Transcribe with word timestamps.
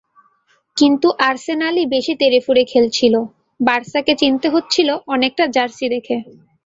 কিন্তু 0.77 1.07
আর্সেনালই 1.27 1.85
বেশি 1.95 2.13
তেড়েফুঁড়ে 2.21 2.63
খেলছিল, 2.71 3.13
বার্সাকে 3.59 4.13
চিনতে 4.21 4.47
হচ্ছিল 4.49 4.89
অনেকটা 5.13 5.43
জার্সি 5.55 5.85
দেখে। 5.95 6.17